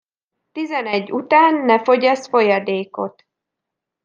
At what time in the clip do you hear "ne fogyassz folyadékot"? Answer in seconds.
1.65-3.25